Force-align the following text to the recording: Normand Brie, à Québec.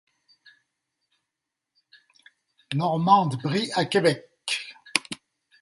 Normand 2.73 3.37
Brie, 3.37 3.69
à 3.75 3.85
Québec. 3.85 4.31